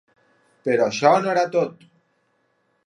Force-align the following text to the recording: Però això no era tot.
Però 0.69 0.87
això 0.93 1.11
no 1.25 1.31
era 1.35 1.45
tot. 1.59 1.89